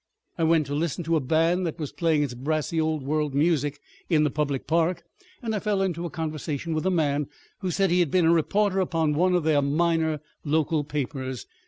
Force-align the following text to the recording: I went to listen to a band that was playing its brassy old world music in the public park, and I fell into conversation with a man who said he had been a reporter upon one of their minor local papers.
I 0.35 0.43
went 0.45 0.65
to 0.65 0.73
listen 0.73 1.03
to 1.03 1.15
a 1.15 1.19
band 1.19 1.63
that 1.67 1.77
was 1.77 1.91
playing 1.91 2.23
its 2.23 2.33
brassy 2.33 2.81
old 2.81 3.03
world 3.03 3.35
music 3.35 3.79
in 4.09 4.23
the 4.23 4.31
public 4.31 4.65
park, 4.65 5.03
and 5.43 5.53
I 5.53 5.59
fell 5.59 5.79
into 5.83 6.09
conversation 6.09 6.73
with 6.73 6.87
a 6.87 6.89
man 6.89 7.27
who 7.59 7.69
said 7.69 7.91
he 7.91 7.99
had 7.99 8.09
been 8.09 8.25
a 8.25 8.33
reporter 8.33 8.79
upon 8.79 9.13
one 9.13 9.35
of 9.35 9.43
their 9.43 9.61
minor 9.61 10.19
local 10.43 10.83
papers. 10.83 11.45